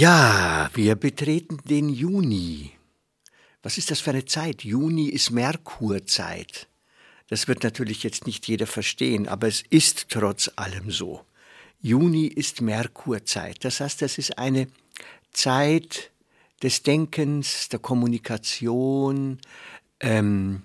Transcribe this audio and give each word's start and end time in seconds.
Ja, 0.00 0.70
wir 0.72 0.96
betreten 0.96 1.58
den 1.68 1.90
Juni. 1.90 2.70
Was 3.62 3.76
ist 3.76 3.90
das 3.90 4.00
für 4.00 4.08
eine 4.08 4.24
Zeit? 4.24 4.64
Juni 4.64 5.10
ist 5.10 5.30
Merkurzeit. 5.30 6.68
Das 7.28 7.48
wird 7.48 7.62
natürlich 7.64 8.02
jetzt 8.02 8.26
nicht 8.26 8.48
jeder 8.48 8.66
verstehen, 8.66 9.28
aber 9.28 9.46
es 9.46 9.62
ist 9.68 10.08
trotz 10.08 10.50
allem 10.56 10.90
so. 10.90 11.20
Juni 11.82 12.24
ist 12.24 12.62
Merkurzeit. 12.62 13.62
Das 13.62 13.80
heißt, 13.80 14.00
das 14.00 14.16
ist 14.16 14.38
eine 14.38 14.68
Zeit 15.34 16.10
des 16.62 16.82
Denkens, 16.82 17.68
der 17.68 17.80
Kommunikation, 17.80 19.38
ähm, 20.00 20.62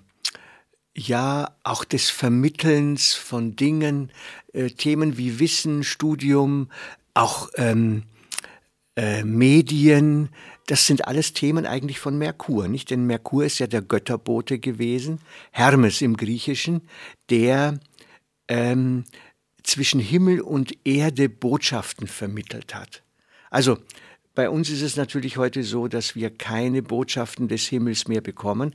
ja, 0.96 1.54
auch 1.62 1.84
des 1.84 2.08
Vermittelns 2.08 3.12
von 3.12 3.54
Dingen, 3.54 4.10
äh, 4.54 4.70
Themen 4.70 5.18
wie 5.18 5.38
Wissen, 5.40 5.84
Studium, 5.84 6.70
auch 7.12 7.50
ähm, 7.56 8.04
äh, 8.96 9.24
Medien, 9.24 10.30
das 10.66 10.86
sind 10.86 11.06
alles 11.06 11.32
Themen 11.32 11.66
eigentlich 11.66 11.98
von 11.98 12.18
Merkur, 12.18 12.68
nicht? 12.68 12.90
Denn 12.90 13.06
Merkur 13.06 13.44
ist 13.44 13.58
ja 13.58 13.66
der 13.66 13.82
Götterbote 13.82 14.58
gewesen, 14.58 15.20
Hermes 15.52 16.00
im 16.00 16.16
Griechischen, 16.16 16.82
der 17.30 17.78
ähm, 18.48 19.04
zwischen 19.62 20.00
Himmel 20.00 20.40
und 20.40 20.72
Erde 20.84 21.28
Botschaften 21.28 22.06
vermittelt 22.06 22.74
hat. 22.74 23.02
Also 23.50 23.78
bei 24.34 24.50
uns 24.50 24.70
ist 24.70 24.82
es 24.82 24.96
natürlich 24.96 25.36
heute 25.36 25.62
so, 25.62 25.88
dass 25.88 26.14
wir 26.14 26.30
keine 26.30 26.82
Botschaften 26.82 27.48
des 27.48 27.66
Himmels 27.66 28.08
mehr 28.08 28.20
bekommen, 28.20 28.74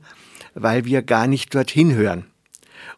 weil 0.54 0.84
wir 0.84 1.02
gar 1.02 1.26
nicht 1.26 1.54
dorthin 1.54 1.94
hören 1.94 2.31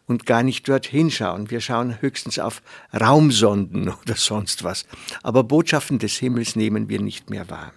und 0.07 0.25
gar 0.25 0.43
nicht 0.43 0.67
dort 0.67 0.85
hinschauen. 0.85 1.49
Wir 1.49 1.61
schauen 1.61 2.01
höchstens 2.01 2.39
auf 2.39 2.61
Raumsonden 2.93 3.89
oder 4.01 4.15
sonst 4.15 4.63
was. 4.63 4.85
Aber 5.23 5.43
Botschaften 5.43 5.99
des 5.99 6.17
Himmels 6.17 6.55
nehmen 6.55 6.89
wir 6.89 7.01
nicht 7.01 7.29
mehr 7.29 7.49
wahr. 7.49 7.73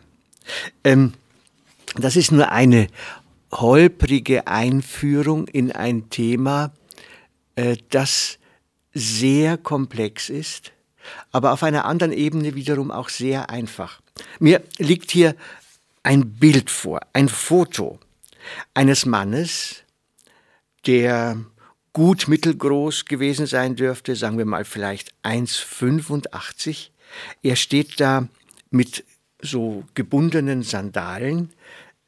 Ähm, 0.84 1.14
das 1.97 2.17
ist 2.17 2.33
nur 2.33 2.51
eine 2.51 2.89
holprige 3.51 4.47
Einführung 4.47 5.48
in 5.48 5.73
ein 5.73 6.11
Thema, 6.11 6.73
äh, 7.56 7.77
das 7.91 8.39
sehr 8.92 9.56
komplex 9.56 10.29
ist, 10.29 10.73
aber 11.33 11.53
auf 11.53 11.62
einer 11.62 11.84
anderen 11.84 12.12
Ebene 12.12 12.55
wiederum 12.55 12.91
auch 12.91 13.09
sehr 13.09 13.51
einfach. 13.51 14.01
Mir 14.39 14.62
liegt 14.79 15.11
hier 15.11 15.34
ein 16.03 16.33
Bild 16.33 16.70
vor, 16.70 17.01
ein 17.12 17.29
Foto 17.29 17.98
eines 18.75 19.06
Mannes, 19.06 19.84
der 20.86 21.39
gut 21.92 22.28
mittelgroß 22.28 23.05
gewesen 23.05 23.47
sein 23.47 23.77
dürfte, 23.77 24.17
sagen 24.17 24.39
wir 24.39 24.44
mal 24.44 24.64
vielleicht 24.64 25.12
1,85. 25.24 26.90
Er 27.42 27.57
steht 27.57 28.01
da 28.01 28.29
mit 28.70 29.05
so 29.40 29.85
gebundenen 29.95 30.62
Sandalen, 30.62 31.51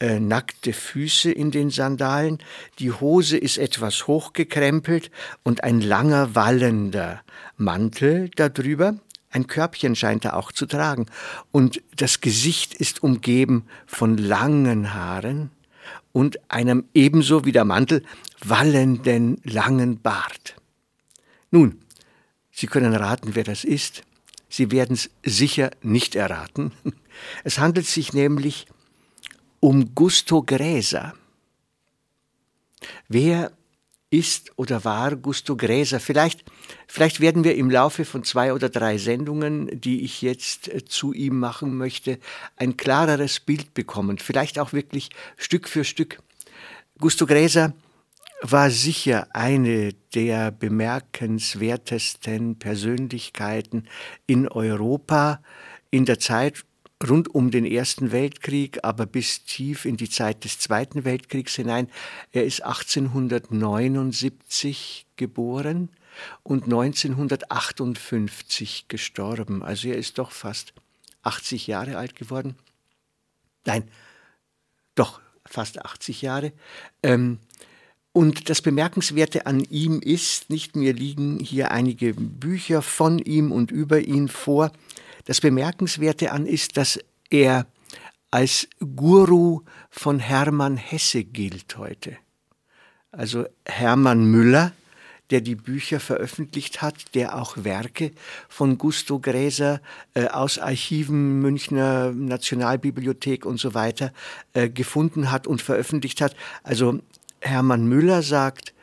äh, 0.00 0.18
nackte 0.18 0.72
Füße 0.72 1.30
in 1.30 1.50
den 1.50 1.70
Sandalen, 1.70 2.38
die 2.78 2.90
Hose 2.90 3.36
ist 3.36 3.58
etwas 3.58 4.06
hochgekrempelt 4.06 5.10
und 5.42 5.62
ein 5.62 5.80
langer 5.80 6.34
wallender 6.34 7.22
Mantel 7.56 8.30
darüber. 8.34 8.96
Ein 9.30 9.46
Körbchen 9.46 9.94
scheint 9.94 10.24
er 10.24 10.36
auch 10.36 10.50
zu 10.50 10.66
tragen. 10.66 11.06
Und 11.52 11.82
das 11.94 12.20
Gesicht 12.20 12.74
ist 12.74 13.02
umgeben 13.02 13.66
von 13.86 14.16
langen 14.16 14.92
Haaren 14.92 15.50
und 16.12 16.38
einem 16.50 16.84
ebenso 16.94 17.44
wie 17.44 17.52
der 17.52 17.64
Mantel 17.64 18.04
wallenden 18.44 19.40
langen 19.44 20.00
Bart. 20.00 20.56
Nun, 21.50 21.80
Sie 22.50 22.66
können 22.66 22.94
raten, 22.94 23.34
wer 23.34 23.44
das 23.44 23.64
ist. 23.64 24.02
Sie 24.48 24.70
werden 24.70 24.94
es 24.94 25.10
sicher 25.24 25.70
nicht 25.82 26.14
erraten. 26.14 26.72
Es 27.44 27.58
handelt 27.58 27.86
sich 27.86 28.14
nämlich 28.14 28.66
um 29.60 29.94
Gusto 29.94 30.42
Gräser. 30.42 31.14
Wer 33.08 33.52
ist 34.10 34.52
oder 34.56 34.84
war 34.84 35.16
Gusto 35.16 35.56
Gräser? 35.56 36.00
Vielleicht, 36.00 36.44
vielleicht 36.88 37.20
werden 37.20 37.44
wir 37.44 37.54
im 37.54 37.70
Laufe 37.70 38.04
von 38.04 38.24
zwei 38.24 38.52
oder 38.52 38.68
drei 38.68 38.98
Sendungen, 38.98 39.80
die 39.80 40.02
ich 40.02 40.20
jetzt 40.20 40.68
äh, 40.68 40.84
zu 40.84 41.12
ihm 41.12 41.38
machen 41.38 41.76
möchte, 41.76 42.18
ein 42.56 42.76
klareres 42.76 43.40
Bild 43.40 43.72
bekommen. 43.72 44.18
Vielleicht 44.18 44.58
auch 44.58 44.72
wirklich 44.72 45.10
Stück 45.36 45.68
für 45.68 45.84
Stück. 45.84 46.18
Gusto 46.98 47.26
Gräser 47.26 47.72
war 48.42 48.70
sicher 48.70 49.28
eine 49.32 49.92
der 50.14 50.50
bemerkenswertesten 50.50 52.58
Persönlichkeiten 52.58 53.86
in 54.26 54.48
Europa 54.48 55.40
in 55.90 56.04
der 56.04 56.18
Zeit 56.18 56.64
rund 57.08 57.34
um 57.34 57.50
den 57.50 57.64
Ersten 57.64 58.12
Weltkrieg, 58.12 58.80
aber 58.82 59.06
bis 59.06 59.44
tief 59.44 59.86
in 59.86 59.96
die 59.96 60.10
Zeit 60.10 60.44
des 60.44 60.58
Zweiten 60.58 61.04
Weltkriegs 61.04 61.56
hinein. 61.56 61.88
Er 62.32 62.44
ist 62.44 62.62
1879 62.62 65.06
geboren 65.16 65.88
und 66.42 66.64
1958 66.64 68.88
gestorben. 68.88 69.62
Also 69.62 69.88
er 69.88 69.96
ist 69.96 70.18
doch 70.18 70.32
fast 70.32 70.74
80 71.22 71.66
Jahre 71.66 71.96
alt 71.96 72.14
geworden. 72.16 72.56
Nein, 73.64 73.88
doch 74.94 75.22
fast 75.46 75.82
80 75.84 76.20
Jahre. 76.22 76.52
Ähm, 77.02 77.38
und 78.12 78.50
das 78.50 78.60
Bemerkenswerte 78.60 79.46
an 79.46 79.60
ihm 79.60 80.00
ist, 80.00 80.50
nicht 80.50 80.74
mir 80.74 80.92
liegen 80.92 81.38
hier 81.38 81.70
einige 81.70 82.12
Bücher 82.14 82.82
von 82.82 83.20
ihm 83.20 83.52
und 83.52 83.70
über 83.70 84.00
ihn 84.00 84.26
vor, 84.28 84.72
das 85.24 85.40
Bemerkenswerte 85.40 86.32
an 86.32 86.46
ist, 86.46 86.76
dass 86.76 86.98
er 87.30 87.66
als 88.30 88.68
Guru 88.96 89.62
von 89.90 90.18
Hermann 90.18 90.76
Hesse 90.76 91.24
gilt 91.24 91.76
heute. 91.76 92.16
Also 93.12 93.46
Hermann 93.66 94.24
Müller, 94.24 94.72
der 95.30 95.40
die 95.40 95.54
Bücher 95.56 96.00
veröffentlicht 96.00 96.82
hat, 96.82 97.14
der 97.14 97.36
auch 97.36 97.56
Werke 97.64 98.12
von 98.48 98.78
Gusto 98.78 99.18
Gräser 99.18 99.80
äh, 100.14 100.26
aus 100.26 100.58
Archiven 100.58 101.40
Münchner 101.40 102.12
Nationalbibliothek 102.12 103.46
und 103.46 103.58
so 103.58 103.74
weiter 103.74 104.12
äh, 104.52 104.68
gefunden 104.68 105.30
hat 105.30 105.46
und 105.46 105.62
veröffentlicht 105.62 106.20
hat. 106.20 106.36
Also 106.62 107.00
Hermann 107.40 107.86
Müller 107.86 108.22
sagt, 108.22 108.74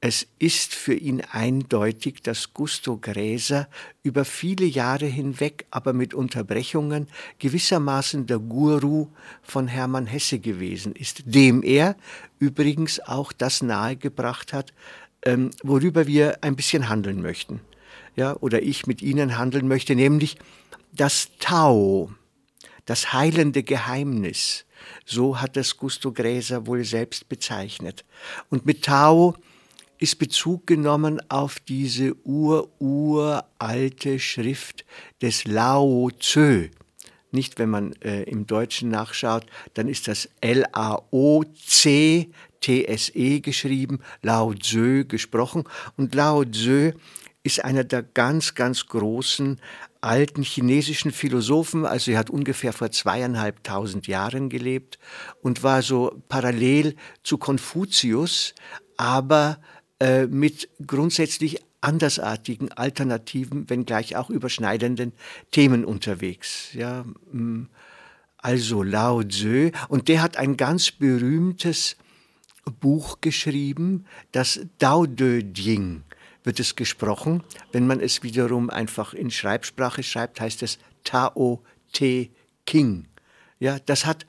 es 0.00 0.26
ist 0.38 0.74
für 0.74 0.94
ihn 0.94 1.22
eindeutig, 1.30 2.22
dass 2.22 2.52
Gusto 2.52 2.98
Gräser 2.98 3.68
über 4.02 4.24
viele 4.24 4.66
Jahre 4.66 5.06
hinweg, 5.06 5.66
aber 5.70 5.92
mit 5.92 6.12
Unterbrechungen, 6.12 7.08
gewissermaßen 7.38 8.26
der 8.26 8.38
Guru 8.38 9.08
von 9.42 9.68
Hermann 9.68 10.06
Hesse 10.06 10.38
gewesen 10.38 10.94
ist, 10.94 11.22
dem 11.24 11.62
er 11.62 11.96
übrigens 12.38 13.00
auch 13.00 13.32
das 13.32 13.62
nahegebracht 13.62 14.52
hat, 14.52 14.74
ähm, 15.22 15.50
worüber 15.62 16.06
wir 16.06 16.44
ein 16.44 16.56
bisschen 16.56 16.88
handeln 16.88 17.22
möchten. 17.22 17.60
Ja, 18.16 18.36
oder 18.36 18.62
ich 18.62 18.86
mit 18.86 19.02
Ihnen 19.02 19.38
handeln 19.38 19.66
möchte, 19.66 19.94
nämlich 19.94 20.36
das 20.92 21.30
Tao, 21.38 22.12
das 22.84 23.12
heilende 23.12 23.62
Geheimnis. 23.62 24.66
So 25.04 25.40
hat 25.40 25.56
es 25.56 25.76
Gusto 25.76 26.12
Gräser 26.12 26.66
wohl 26.66 26.84
selbst 26.84 27.28
bezeichnet. 27.28 28.04
Und 28.50 28.66
mit 28.66 28.84
Tao 28.84 29.36
ist 29.98 30.18
Bezug 30.18 30.66
genommen 30.66 31.20
auf 31.30 31.60
diese 31.60 32.14
ururalte 32.24 34.18
Schrift 34.18 34.84
des 35.22 35.44
Lao 35.44 36.10
Tzu. 36.18 36.68
Nicht, 37.32 37.58
wenn 37.58 37.70
man 37.70 37.92
äh, 38.02 38.22
im 38.24 38.46
Deutschen 38.46 38.88
nachschaut, 38.88 39.46
dann 39.74 39.88
ist 39.88 40.08
das 40.08 40.28
L-A-O-C 40.40 42.30
T-S-E 42.60 43.40
geschrieben, 43.40 44.00
Lao 44.22 44.54
Tzu 44.54 45.04
gesprochen. 45.06 45.64
Und 45.96 46.14
Lao 46.14 46.44
Tzu 46.44 46.92
ist 47.42 47.64
einer 47.64 47.84
der 47.84 48.02
ganz, 48.02 48.54
ganz 48.54 48.86
großen 48.86 49.60
alten 50.00 50.42
chinesischen 50.42 51.10
Philosophen, 51.12 51.84
also 51.84 52.10
er 52.10 52.18
hat 52.18 52.30
ungefähr 52.30 52.72
vor 52.72 52.90
zweieinhalbtausend 52.90 54.06
Jahren 54.06 54.48
gelebt 54.48 54.98
und 55.42 55.62
war 55.62 55.82
so 55.82 56.22
parallel 56.28 56.94
zu 57.22 57.38
Konfuzius, 57.38 58.54
aber 58.96 59.58
äh, 60.00 60.26
mit 60.26 60.68
grundsätzlich 60.86 61.62
andersartigen, 61.80 62.72
alternativen, 62.72 63.70
wenngleich 63.70 64.16
auch 64.16 64.30
überschneidenden 64.30 65.12
Themen 65.52 65.84
unterwegs. 65.84 66.72
Ja, 66.72 67.04
mm, 67.32 67.68
also 68.38 68.82
Lao 68.82 69.22
Tzu, 69.22 69.70
und 69.88 70.08
der 70.08 70.22
hat 70.22 70.36
ein 70.36 70.56
ganz 70.56 70.90
berühmtes 70.90 71.96
Buch 72.80 73.20
geschrieben, 73.20 74.04
das 74.32 74.60
Dao 74.78 75.06
De 75.06 75.44
Jing 75.54 76.02
wird 76.42 76.60
es 76.60 76.76
gesprochen. 76.76 77.42
Wenn 77.72 77.86
man 77.86 78.00
es 78.00 78.22
wiederum 78.22 78.70
einfach 78.70 79.14
in 79.14 79.30
Schreibsprache 79.30 80.02
schreibt, 80.02 80.40
heißt 80.40 80.62
es 80.62 80.78
Tao 81.04 81.62
Te 81.92 82.28
King. 82.66 83.06
Ja, 83.58 83.78
das 83.78 84.06
hat 84.06 84.26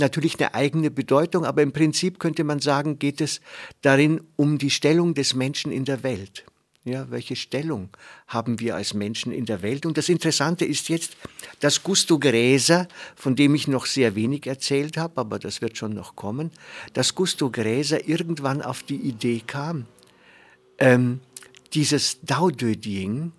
natürlich 0.00 0.38
eine 0.40 0.54
eigene 0.54 0.90
Bedeutung, 0.90 1.44
aber 1.44 1.62
im 1.62 1.72
Prinzip 1.72 2.18
könnte 2.18 2.42
man 2.44 2.60
sagen, 2.60 2.98
geht 2.98 3.20
es 3.20 3.40
darin 3.82 4.20
um 4.36 4.58
die 4.58 4.70
Stellung 4.70 5.14
des 5.14 5.34
Menschen 5.34 5.70
in 5.70 5.84
der 5.84 6.02
Welt. 6.02 6.44
Ja, 6.84 7.10
welche 7.10 7.36
Stellung 7.36 7.90
haben 8.26 8.58
wir 8.58 8.74
als 8.74 8.94
Menschen 8.94 9.32
in 9.32 9.44
der 9.44 9.60
Welt? 9.60 9.84
Und 9.84 9.98
das 9.98 10.08
Interessante 10.08 10.64
ist 10.64 10.88
jetzt, 10.88 11.14
dass 11.60 11.82
Gusto 11.82 12.18
Gräser, 12.18 12.88
von 13.16 13.36
dem 13.36 13.54
ich 13.54 13.68
noch 13.68 13.84
sehr 13.84 14.14
wenig 14.14 14.46
erzählt 14.46 14.96
habe, 14.96 15.20
aber 15.20 15.38
das 15.38 15.60
wird 15.60 15.76
schon 15.76 15.92
noch 15.92 16.16
kommen, 16.16 16.50
dass 16.94 17.14
Gusto 17.14 17.50
Gräser 17.50 18.08
irgendwann 18.08 18.62
auf 18.62 18.82
die 18.82 18.96
Idee 18.96 19.42
kam, 19.46 19.86
ähm, 20.78 21.20
dieses 21.74 22.22
Dao 22.22 22.50
De 22.50 22.74
Jing 22.74 23.32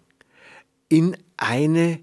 in 0.87 1.17
eine 1.35 1.99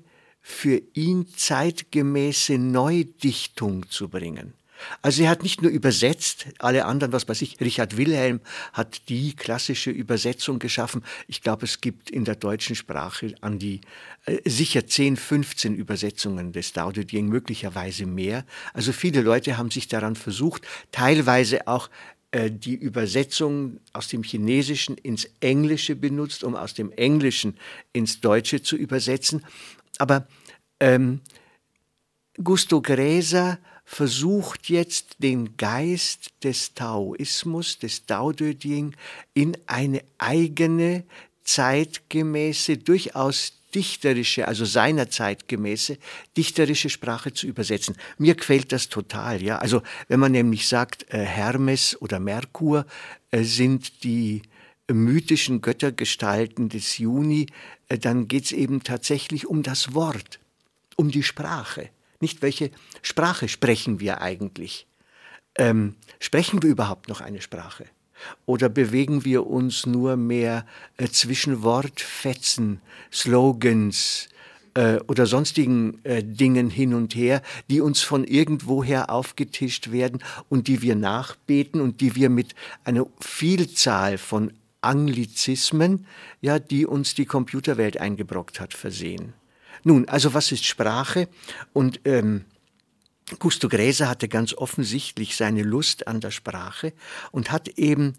für 0.48 0.80
ihn 0.94 1.26
zeitgemäße 1.36 2.56
Neudichtung 2.56 3.88
zu 3.90 4.08
bringen. 4.08 4.54
Also 5.02 5.22
er 5.22 5.28
hat 5.28 5.42
nicht 5.42 5.60
nur 5.60 5.70
übersetzt, 5.70 6.46
alle 6.58 6.86
anderen, 6.86 7.12
was 7.12 7.28
weiß 7.28 7.42
ich, 7.42 7.60
Richard 7.60 7.96
Wilhelm 7.98 8.40
hat 8.72 9.08
die 9.10 9.36
klassische 9.36 9.90
Übersetzung 9.90 10.58
geschaffen. 10.58 11.04
Ich 11.26 11.42
glaube, 11.42 11.66
es 11.66 11.82
gibt 11.82 12.10
in 12.10 12.24
der 12.24 12.34
deutschen 12.34 12.76
Sprache 12.76 13.34
an 13.42 13.58
die 13.58 13.82
äh, 14.24 14.38
sicher 14.48 14.86
10, 14.86 15.16
15 15.16 15.74
Übersetzungen 15.74 16.52
des 16.52 16.72
Dao 16.72 16.92
De 16.92 17.04
Jing, 17.04 17.28
möglicherweise 17.28 18.06
mehr. 18.06 18.46
Also 18.72 18.92
viele 18.92 19.20
Leute 19.20 19.58
haben 19.58 19.70
sich 19.70 19.86
daran 19.86 20.16
versucht, 20.16 20.66
teilweise 20.92 21.68
auch 21.68 21.90
äh, 22.30 22.50
die 22.50 22.74
Übersetzung 22.74 23.80
aus 23.92 24.08
dem 24.08 24.22
Chinesischen 24.22 24.96
ins 24.96 25.28
Englische 25.40 25.94
benutzt, 25.94 26.42
um 26.42 26.56
aus 26.56 26.72
dem 26.72 26.90
Englischen 26.92 27.58
ins 27.92 28.20
Deutsche 28.20 28.62
zu 28.62 28.76
übersetzen. 28.76 29.44
Aber 29.98 30.26
ähm, 30.80 31.20
Gusto 32.42 32.80
Gräser 32.80 33.58
versucht 33.84 34.68
jetzt 34.68 35.16
den 35.22 35.56
Geist 35.56 36.30
des 36.44 36.74
Taoismus, 36.74 37.78
des 37.78 38.04
Dao 38.06 38.32
De 38.32 38.54
Jing, 38.54 38.94
in 39.34 39.56
eine 39.66 40.02
eigene, 40.18 41.04
zeitgemäße, 41.42 42.76
durchaus 42.76 43.54
dichterische, 43.74 44.46
also 44.46 44.64
seinerzeitgemäße, 44.64 45.98
dichterische 46.36 46.90
Sprache 46.90 47.32
zu 47.32 47.46
übersetzen. 47.46 47.96
Mir 48.18 48.34
gefällt 48.34 48.72
das 48.72 48.88
total, 48.88 49.42
ja. 49.42 49.58
Also, 49.58 49.82
wenn 50.08 50.20
man 50.20 50.32
nämlich 50.32 50.68
sagt, 50.68 51.12
äh, 51.12 51.18
Hermes 51.18 52.00
oder 52.00 52.20
Merkur 52.20 52.86
äh, 53.30 53.42
sind 53.42 54.04
die 54.04 54.42
mythischen 54.90 55.60
Göttergestalten 55.60 56.68
des 56.68 56.98
Juni, 56.98 57.46
äh, 57.88 57.98
dann 57.98 58.28
geht 58.28 58.44
es 58.44 58.52
eben 58.52 58.82
tatsächlich 58.82 59.46
um 59.46 59.62
das 59.62 59.94
Wort, 59.94 60.40
um 60.98 61.10
die 61.10 61.22
Sprache. 61.22 61.88
Nicht 62.20 62.42
welche 62.42 62.70
Sprache 63.02 63.48
sprechen 63.48 64.00
wir 64.00 64.20
eigentlich? 64.20 64.86
Ähm, 65.56 65.94
sprechen 66.18 66.62
wir 66.62 66.70
überhaupt 66.70 67.08
noch 67.08 67.20
eine 67.20 67.40
Sprache? 67.40 67.86
Oder 68.46 68.68
bewegen 68.68 69.24
wir 69.24 69.46
uns 69.46 69.86
nur 69.86 70.16
mehr 70.16 70.66
äh, 70.96 71.06
zwischen 71.08 71.62
Wortfetzen, 71.62 72.80
Slogans 73.12 74.28
äh, 74.74 74.98
oder 75.06 75.26
sonstigen 75.26 76.00
äh, 76.04 76.24
Dingen 76.24 76.68
hin 76.68 76.94
und 76.94 77.14
her, 77.14 77.42
die 77.70 77.80
uns 77.80 78.02
von 78.02 78.24
irgendwoher 78.24 79.10
aufgetischt 79.10 79.92
werden 79.92 80.22
und 80.48 80.66
die 80.66 80.82
wir 80.82 80.96
nachbeten 80.96 81.80
und 81.80 82.00
die 82.00 82.16
wir 82.16 82.28
mit 82.28 82.56
einer 82.82 83.06
Vielzahl 83.20 84.18
von 84.18 84.52
Anglizismen, 84.80 86.06
ja, 86.40 86.58
die 86.58 86.86
uns 86.86 87.14
die 87.14 87.26
Computerwelt 87.26 88.00
eingebrockt 88.00 88.58
hat, 88.58 88.74
versehen. 88.74 89.34
Nun, 89.84 90.08
also 90.08 90.34
was 90.34 90.52
ist 90.52 90.64
Sprache? 90.64 91.28
Und 91.72 92.00
ähm, 92.04 92.44
Gusto 93.38 93.68
Gräser 93.68 94.08
hatte 94.08 94.28
ganz 94.28 94.54
offensichtlich 94.54 95.36
seine 95.36 95.62
Lust 95.62 96.08
an 96.08 96.20
der 96.20 96.30
Sprache 96.30 96.92
und 97.30 97.50
hat 97.50 97.68
eben 97.68 98.14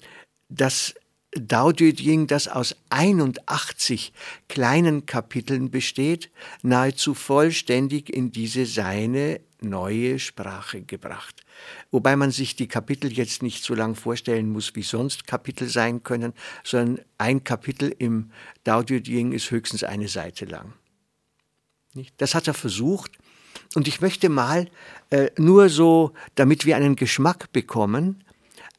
das 0.50 0.94
Dao 1.32 1.72
das 1.72 2.48
aus 2.48 2.76
81 2.90 4.14
kleinen 4.48 5.06
Kapiteln 5.06 5.70
besteht, 5.70 6.32
nahezu 6.64 7.14
vollständig 7.14 8.10
in 8.10 8.32
diese 8.32 8.66
seine 8.66 9.40
neue 9.62 10.18
Sprache 10.18 10.82
gebracht. 10.82 11.44
Wobei 11.92 12.16
man 12.16 12.32
sich 12.32 12.56
die 12.56 12.68
Kapitel 12.68 13.12
jetzt 13.12 13.44
nicht 13.44 13.64
so 13.64 13.76
lang 13.76 13.94
vorstellen 13.94 14.50
muss, 14.50 14.76
wie 14.76 14.82
sonst 14.82 15.28
Kapitel 15.28 15.68
sein 15.68 16.02
können, 16.02 16.34
sondern 16.64 17.06
ein 17.20 17.44
Kapitel 17.44 17.94
im 18.00 18.32
Dao 18.64 18.82
ist 18.82 19.52
höchstens 19.52 19.84
eine 19.84 20.08
Seite 20.08 20.46
lang. 20.46 20.74
Das 22.18 22.36
hat 22.36 22.48
er 22.48 22.54
versucht. 22.54 23.12
Und 23.76 23.88
ich 23.88 24.02
möchte 24.02 24.30
mal 24.30 24.70
äh, 25.10 25.30
nur 25.38 25.70
so, 25.70 26.14
damit 26.36 26.66
wir 26.66 26.76
einen 26.76 26.96
Geschmack 26.96 27.52
bekommen, 27.52 28.24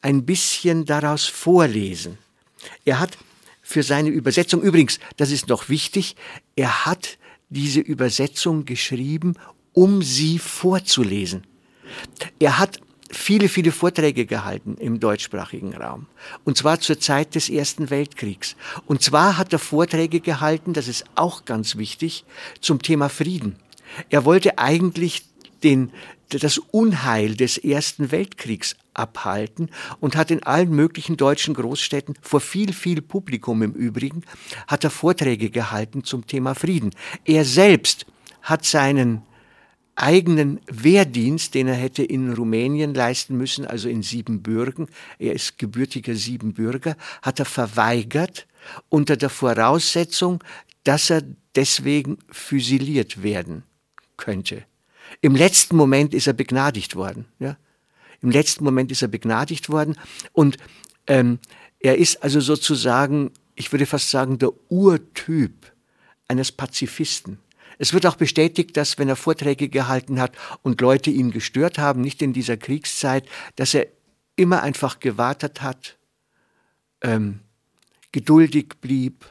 ein 0.01 0.25
bisschen 0.25 0.85
daraus 0.85 1.27
vorlesen. 1.27 2.17
Er 2.85 2.99
hat 2.99 3.17
für 3.61 3.83
seine 3.83 4.09
Übersetzung, 4.09 4.61
übrigens, 4.61 4.99
das 5.17 5.31
ist 5.31 5.47
noch 5.47 5.69
wichtig, 5.69 6.15
er 6.55 6.85
hat 6.85 7.17
diese 7.49 7.79
Übersetzung 7.79 8.65
geschrieben, 8.65 9.35
um 9.73 10.01
sie 10.01 10.39
vorzulesen. 10.39 11.45
Er 12.39 12.57
hat 12.57 12.81
viele, 13.11 13.49
viele 13.49 13.71
Vorträge 13.71 14.25
gehalten 14.25 14.75
im 14.79 14.99
deutschsprachigen 14.99 15.75
Raum. 15.75 16.07
Und 16.43 16.57
zwar 16.57 16.79
zur 16.79 16.99
Zeit 16.99 17.35
des 17.35 17.49
Ersten 17.49 17.89
Weltkriegs. 17.89 18.55
Und 18.85 19.01
zwar 19.01 19.37
hat 19.37 19.53
er 19.53 19.59
Vorträge 19.59 20.19
gehalten, 20.19 20.73
das 20.73 20.87
ist 20.87 21.05
auch 21.15 21.45
ganz 21.45 21.75
wichtig, 21.75 22.25
zum 22.59 22.81
Thema 22.81 23.09
Frieden. 23.09 23.55
Er 24.09 24.25
wollte 24.25 24.57
eigentlich 24.57 25.23
den, 25.63 25.91
das 26.29 26.57
Unheil 26.57 27.35
des 27.35 27.57
Ersten 27.57 28.11
Weltkriegs 28.11 28.75
abhalten 28.93 29.69
und 29.99 30.15
hat 30.15 30.31
in 30.31 30.43
allen 30.43 30.71
möglichen 30.71 31.17
deutschen 31.17 31.53
Großstädten, 31.53 32.15
vor 32.21 32.39
viel, 32.39 32.73
viel 32.73 33.01
Publikum 33.01 33.61
im 33.61 33.73
Übrigen, 33.73 34.23
hat 34.67 34.83
er 34.83 34.89
Vorträge 34.89 35.49
gehalten 35.49 36.03
zum 36.03 36.27
Thema 36.27 36.55
Frieden. 36.55 36.91
Er 37.25 37.45
selbst 37.45 38.05
hat 38.41 38.65
seinen 38.65 39.21
eigenen 40.01 40.59
Wehrdienst, 40.67 41.53
den 41.53 41.67
er 41.67 41.75
hätte 41.75 42.03
in 42.03 42.33
Rumänien 42.33 42.93
leisten 42.93 43.37
müssen, 43.37 43.65
also 43.65 43.87
in 43.87 44.03
Siebenbürgen, 44.03 44.87
er 45.19 45.33
ist 45.33 45.57
gebürtiger 45.57 46.15
Siebenbürger, 46.15 46.97
hat 47.21 47.39
er 47.39 47.45
verweigert 47.45 48.47
unter 48.89 49.15
der 49.15 49.29
Voraussetzung, 49.29 50.43
dass 50.83 51.09
er 51.09 51.23
deswegen 51.55 52.17
füsiliert 52.29 53.23
werden 53.23 53.63
könnte. 54.17 54.63
Im 55.21 55.35
letzten 55.35 55.75
Moment 55.75 56.13
ist 56.13 56.27
er 56.27 56.33
begnadigt 56.33 56.95
worden. 56.95 57.25
Ja? 57.39 57.57
Im 58.21 58.31
letzten 58.31 58.63
Moment 58.63 58.91
ist 58.91 59.01
er 59.01 59.07
begnadigt 59.07 59.69
worden 59.69 59.97
und 60.31 60.57
ähm, 61.07 61.39
er 61.79 61.97
ist 61.97 62.23
also 62.23 62.39
sozusagen, 62.39 63.31
ich 63.55 63.71
würde 63.71 63.85
fast 63.85 64.09
sagen, 64.09 64.37
der 64.37 64.51
Urtyp 64.69 65.71
eines 66.27 66.51
Pazifisten. 66.51 67.39
Es 67.81 67.93
wird 67.93 68.05
auch 68.05 68.15
bestätigt, 68.15 68.77
dass 68.77 68.99
wenn 68.99 69.09
er 69.09 69.15
Vorträge 69.15 69.67
gehalten 69.67 70.21
hat 70.21 70.33
und 70.61 70.79
Leute 70.81 71.09
ihn 71.09 71.31
gestört 71.31 71.79
haben, 71.79 72.01
nicht 72.01 72.21
in 72.21 72.31
dieser 72.31 72.55
Kriegszeit, 72.55 73.27
dass 73.55 73.73
er 73.73 73.87
immer 74.35 74.61
einfach 74.61 74.99
gewartet 74.99 75.63
hat, 75.63 75.97
ähm, 77.01 77.39
geduldig 78.11 78.75
blieb, 78.81 79.25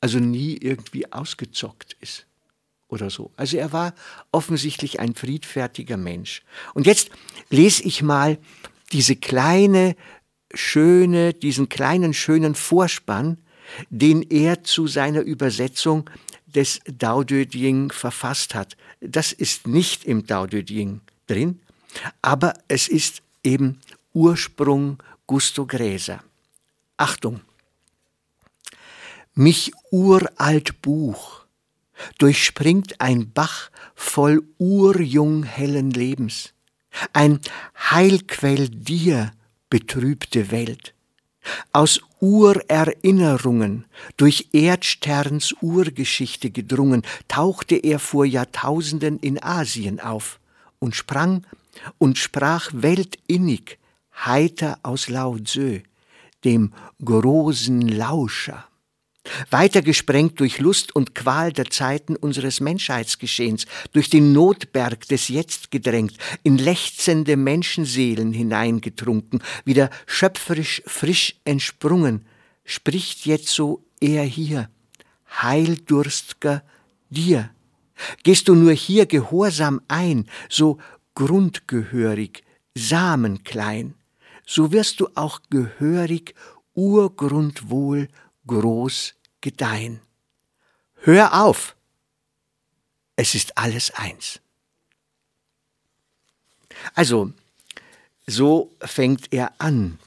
also 0.00 0.18
nie 0.18 0.56
irgendwie 0.56 1.12
ausgezockt 1.12 1.96
ist 2.00 2.26
oder 2.88 3.08
so. 3.08 3.30
Also 3.36 3.56
er 3.56 3.72
war 3.72 3.94
offensichtlich 4.32 4.98
ein 4.98 5.14
friedfertiger 5.14 5.96
Mensch. 5.96 6.42
Und 6.74 6.88
jetzt 6.88 7.10
lese 7.50 7.84
ich 7.84 8.02
mal 8.02 8.38
diese 8.90 9.14
kleine, 9.14 9.94
schöne, 10.52 11.34
diesen 11.34 11.68
kleinen, 11.68 12.14
schönen 12.14 12.56
Vorspann, 12.56 13.38
den 13.90 14.22
er 14.22 14.64
zu 14.64 14.86
seiner 14.86 15.20
Übersetzung 15.20 16.08
des 16.46 16.80
Dao 16.86 17.24
De 17.24 17.46
Jing 17.46 17.90
verfasst 17.90 18.54
hat. 18.54 18.76
Das 19.00 19.32
ist 19.32 19.66
nicht 19.66 20.04
im 20.04 20.26
Dao 20.26 20.46
De 20.46 20.62
Jing 20.62 21.00
drin, 21.26 21.60
aber 22.22 22.54
es 22.68 22.88
ist 22.88 23.22
eben 23.42 23.80
Ursprung 24.12 24.98
Gusto 25.26 25.66
Gräser. 25.66 26.22
Achtung! 26.96 27.40
Mich 29.34 29.72
uralt 29.90 30.80
Buch 30.80 31.44
durchspringt 32.18 33.00
ein 33.00 33.32
Bach 33.32 33.70
voll 33.94 34.42
urjung 34.58 35.42
hellen 35.42 35.90
Lebens, 35.90 36.54
ein 37.12 37.40
Heilquell 37.90 38.68
dir, 38.70 39.32
betrübte 39.68 40.50
Welt. 40.50 40.95
Aus 41.72 42.00
Urerinnerungen, 42.20 43.84
durch 44.16 44.48
Erdsterns 44.52 45.54
Urgeschichte 45.60 46.50
gedrungen, 46.50 47.02
tauchte 47.28 47.76
er 47.76 47.98
vor 47.98 48.24
Jahrtausenden 48.24 49.18
in 49.18 49.42
Asien 49.42 50.00
auf 50.00 50.40
und 50.78 50.94
sprang 50.94 51.46
und 51.98 52.18
sprach 52.18 52.70
weltinnig, 52.72 53.78
heiter 54.24 54.78
aus 54.82 55.08
Lao 55.08 55.38
Tzu, 55.38 55.82
dem 56.44 56.72
großen 57.04 57.86
Lauscher. 57.88 58.64
Weiter 59.50 59.82
gesprengt 59.82 60.40
durch 60.40 60.58
Lust 60.58 60.94
und 60.94 61.14
Qual 61.14 61.52
der 61.52 61.70
Zeiten 61.70 62.16
unseres 62.16 62.60
Menschheitsgeschehens, 62.60 63.66
durch 63.92 64.10
den 64.10 64.32
Notberg 64.32 65.06
des 65.08 65.28
Jetzt 65.28 65.70
gedrängt, 65.70 66.16
in 66.42 66.58
lechzende 66.58 67.36
Menschenseelen 67.36 68.32
hineingetrunken, 68.32 69.42
wieder 69.64 69.90
schöpferisch 70.06 70.82
frisch 70.86 71.36
entsprungen, 71.44 72.26
spricht 72.64 73.26
jetzo 73.26 73.84
er 74.00 74.24
hier, 74.24 74.68
Heildurstger 75.42 76.62
dir. 77.10 77.50
Gehst 78.22 78.48
du 78.48 78.54
nur 78.54 78.72
hier 78.72 79.06
gehorsam 79.06 79.80
ein, 79.88 80.26
so 80.48 80.78
grundgehörig, 81.14 82.44
samenklein, 82.74 83.94
so 84.46 84.70
wirst 84.72 85.00
du 85.00 85.08
auch 85.14 85.40
gehörig, 85.50 86.34
urgrundwohl, 86.74 88.08
groß 88.46 89.14
gedeihen. 89.46 90.00
Hör 91.02 91.44
auf! 91.44 91.76
Es 93.14 93.36
ist 93.36 93.56
alles 93.56 93.92
eins. 93.92 94.40
Also, 96.94 97.32
so 98.26 98.74
fängt 98.80 99.32
er 99.32 99.52
an. 99.58 100.00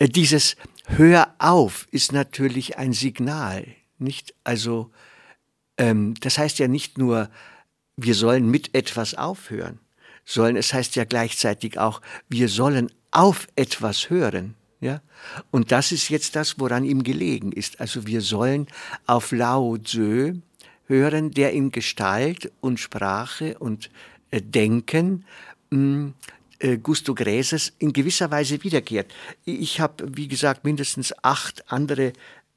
Dieses 0.00 0.56
Hör 0.86 1.34
auf 1.38 1.86
ist 1.90 2.12
natürlich 2.12 2.78
ein 2.78 2.94
Signal, 2.94 3.66
nicht? 3.98 4.34
Also, 4.42 4.90
ähm, 5.76 6.14
das 6.20 6.38
heißt 6.38 6.58
ja 6.58 6.66
nicht 6.66 6.96
nur, 6.96 7.28
wir 7.98 8.14
sollen 8.14 8.50
mit 8.50 8.74
etwas 8.74 9.14
aufhören, 9.14 9.80
sondern 10.24 10.56
es 10.56 10.72
heißt 10.72 10.96
ja 10.96 11.04
gleichzeitig 11.04 11.78
auch, 11.78 12.00
wir 12.30 12.48
sollen 12.48 12.90
auf 13.10 13.48
etwas 13.54 14.08
hören. 14.08 14.54
Ja? 14.80 15.00
Und 15.50 15.72
das 15.72 15.92
ist 15.92 16.08
jetzt 16.08 16.36
das, 16.36 16.58
woran 16.58 16.84
ihm 16.84 17.02
gelegen 17.02 17.52
ist. 17.52 17.80
Also 17.80 18.06
wir 18.06 18.20
sollen 18.20 18.66
auf 19.06 19.32
Lao 19.32 19.76
Tzu 19.78 20.40
hören, 20.86 21.30
der 21.30 21.52
in 21.52 21.70
Gestalt 21.70 22.50
und 22.60 22.80
Sprache 22.80 23.58
und 23.58 23.90
äh, 24.30 24.40
Denken 24.40 25.24
mh, 25.70 25.78
hm, 25.78 26.14
äh, 26.60 26.78
Gusto 26.78 27.14
Gräses 27.14 27.72
in 27.78 27.92
gewisser 27.92 28.30
Weise 28.30 28.62
wiederkehrt. 28.64 29.12
Ich 29.44 29.80
habe, 29.80 30.16
wie 30.16 30.28
gesagt, 30.28 30.64
mindestens 30.64 31.14
acht 31.22 31.70
andere 31.70 32.12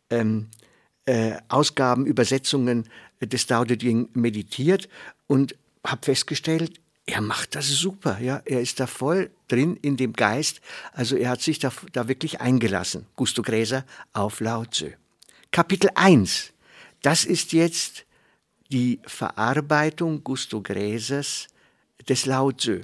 ähm, 0.09 0.47
äh, 1.05 1.33
Ausgaben, 1.49 2.05
Übersetzungen 2.05 2.85
des 3.21 3.45
Tao 3.45 3.65
Te 3.65 3.77
Ching 3.77 4.09
meditiert 4.13 4.89
und 5.27 5.55
habe 5.85 6.03
festgestellt, 6.03 6.79
er 7.05 7.21
macht 7.21 7.55
das 7.55 7.67
super, 7.67 8.19
ja. 8.19 8.41
Er 8.45 8.61
ist 8.61 8.79
da 8.79 8.87
voll 8.87 9.31
drin 9.47 9.75
in 9.77 9.97
dem 9.97 10.13
Geist. 10.13 10.61
Also 10.93 11.15
er 11.15 11.29
hat 11.29 11.41
sich 11.41 11.59
da, 11.59 11.71
da 11.91 12.07
wirklich 12.07 12.41
eingelassen. 12.41 13.07
Gusto 13.15 13.41
Gräser 13.41 13.85
auf 14.13 14.39
Lao 14.39 14.65
Tzu. 14.65 14.91
Kapitel 15.51 15.89
1. 15.95 16.53
Das 17.01 17.25
ist 17.25 17.53
jetzt 17.53 18.05
die 18.71 18.99
Verarbeitung 19.05 20.23
Gusto 20.23 20.61
Gräsers 20.61 21.47
des 22.07 22.25
Lao 22.25 22.51
Tzu. 22.51 22.81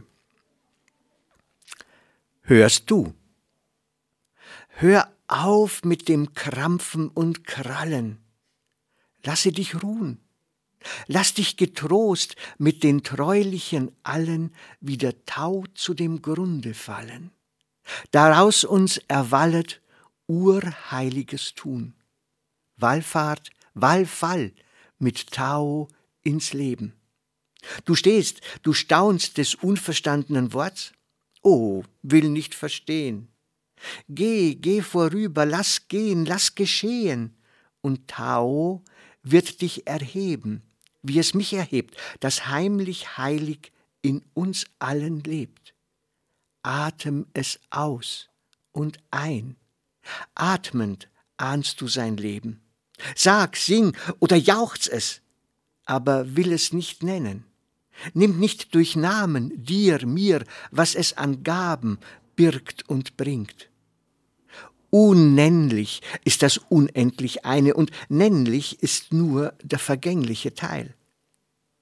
Hörst 2.41 2.89
du? 2.89 3.13
Hör 4.69 5.11
auf 5.27 5.83
mit 5.83 6.07
dem 6.07 6.33
Krampfen 6.33 7.09
und 7.09 7.45
Krallen. 7.45 8.19
Lasse 9.23 9.51
dich 9.51 9.81
ruhen. 9.83 10.19
Lass 11.07 11.33
dich 11.33 11.57
getrost 11.57 12.35
mit 12.57 12.83
den 12.83 13.03
Treulichen 13.03 13.91
allen 14.03 14.53
wie 14.79 14.97
der 14.97 15.25
Tau 15.25 15.63
zu 15.73 15.93
dem 15.93 16.21
Grunde 16.21 16.73
fallen. 16.73 17.31
Daraus 18.11 18.63
uns 18.63 18.97
erwallet 19.07 19.81
urheiliges 20.27 21.53
Tun. 21.53 21.93
Wallfahrt, 22.77 23.49
Wallfall 23.73 24.51
mit 24.99 25.31
Tau 25.31 25.87
ins 26.23 26.53
Leben. 26.53 26.93
Du 27.85 27.95
stehst, 27.95 28.41
du 28.63 28.73
staunst 28.73 29.37
des 29.37 29.55
unverstandenen 29.55 30.53
Worts. 30.53 30.93
Oh, 31.41 31.83
will 32.01 32.29
nicht 32.29 32.55
verstehen. 32.55 33.29
Geh, 34.09 34.55
geh 34.55 34.81
vorüber, 34.81 35.45
lass 35.45 35.87
gehen, 35.87 36.25
lass 36.25 36.55
geschehen. 36.55 37.35
Und 37.81 38.07
Tao 38.07 38.83
wird 39.23 39.61
dich 39.61 39.87
erheben, 39.87 40.63
wie 41.01 41.19
es 41.19 41.33
mich 41.33 41.53
erhebt, 41.53 41.95
das 42.19 42.47
heimlich 42.47 43.17
heilig 43.17 43.71
in 44.01 44.23
uns 44.33 44.65
allen 44.79 45.21
lebt. 45.21 45.73
Atem 46.63 47.27
es 47.33 47.59
aus 47.69 48.29
und 48.71 48.99
ein. 49.11 49.55
Atmend 50.35 51.09
ahnst 51.37 51.81
du 51.81 51.87
sein 51.87 52.17
Leben. 52.17 52.61
Sag, 53.15 53.57
sing 53.57 53.95
oder 54.19 54.35
jauchz 54.35 54.87
es, 54.87 55.21
aber 55.85 56.35
will 56.35 56.51
es 56.51 56.73
nicht 56.73 57.03
nennen. 57.03 57.45
Nimm 58.13 58.39
nicht 58.39 58.75
durch 58.75 58.95
Namen 58.95 59.63
dir, 59.63 60.05
mir, 60.05 60.43
was 60.71 60.95
es 60.95 61.13
an 61.13 61.43
Gaben 61.43 61.99
birgt 62.35 62.87
und 62.87 63.17
bringt. 63.17 63.69
Unnennlich 64.99 66.01
ist 66.25 66.41
das 66.41 66.57
unendlich 66.57 67.45
eine 67.45 67.75
und 67.75 67.91
nennlich 68.09 68.81
ist 68.81 69.13
nur 69.13 69.53
der 69.61 69.77
vergängliche 69.77 70.55
Teil. 70.55 70.95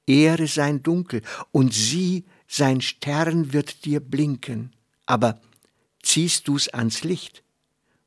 Ehre 0.06 0.48
sein 0.48 0.84
Dunkel 0.84 1.22
und 1.54 1.74
sieh, 1.74 2.26
sein 2.46 2.82
Stern 2.82 3.54
wird 3.54 3.86
dir 3.86 4.02
blinken. 4.02 4.76
Aber 5.06 5.40
ziehst 6.04 6.50
du's 6.50 6.68
ans 6.68 7.06
Licht, 7.06 7.42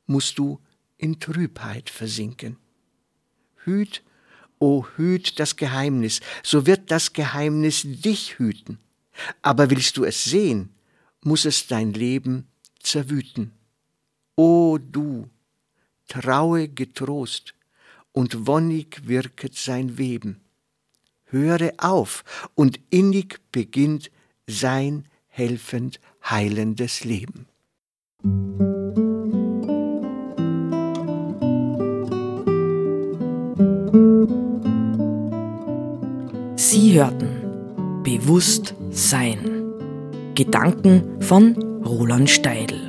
musst 0.05 0.37
du 0.37 0.59
in 0.99 1.19
Trübheit 1.19 1.89
versinken. 1.89 2.57
Hüt, 3.63 4.03
o 4.59 4.77
oh 4.77 4.87
hüt 4.95 5.39
das 5.39 5.55
Geheimnis, 5.55 6.19
so 6.43 6.67
wird 6.67 6.91
das 6.91 7.13
Geheimnis 7.13 7.81
dich 7.83 8.37
hüten. 8.37 8.77
Aber 9.41 9.71
willst 9.71 9.97
du 9.97 10.03
es 10.03 10.23
sehen, 10.23 10.69
muss 11.23 11.45
es 11.45 11.65
dein 11.65 11.93
Leben 11.93 12.47
zerwüten. 12.79 13.58
O 14.41 14.77
du, 14.77 15.27
traue 16.07 16.69
getrost, 16.69 17.55
und 18.13 18.47
wonnig 18.47 19.05
wirket 19.05 19.53
sein 19.53 19.97
Weben. 19.97 20.39
Höre 21.25 21.73
auf, 21.77 22.23
und 22.55 22.79
innig 22.89 23.41
beginnt 23.51 24.09
sein 24.47 25.09
helfend 25.27 25.99
heilendes 26.23 27.03
Leben. 27.03 27.47
Sie 36.55 36.93
hörten 36.93 38.03
Bewusst 38.03 38.73
Sein. 38.89 39.73
Gedanken 40.33 41.21
von 41.21 41.57
Roland 41.83 42.29
Steidl. 42.29 42.88